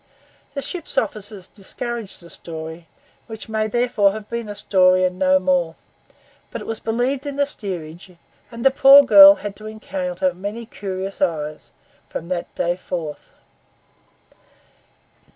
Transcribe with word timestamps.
The 0.55 0.63
ship's 0.63 0.97
officers 0.97 1.47
discouraged 1.47 2.23
the 2.23 2.31
story, 2.31 2.87
which 3.27 3.47
may 3.47 3.67
therefore 3.67 4.13
have 4.13 4.31
been 4.31 4.49
a 4.49 4.55
story 4.55 5.03
and 5.05 5.19
no 5.19 5.37
more; 5.37 5.75
but 6.49 6.59
it 6.59 6.65
was 6.65 6.79
believed 6.79 7.27
in 7.27 7.35
the 7.35 7.45
steerage, 7.45 8.09
and 8.49 8.65
the 8.65 8.71
poor 8.71 9.03
girl 9.03 9.35
had 9.35 9.55
to 9.57 9.67
encounter 9.67 10.33
many 10.33 10.65
curious 10.65 11.21
eyes 11.21 11.69
from 12.09 12.29
that 12.29 12.55
day 12.55 12.75
forth. 12.75 13.29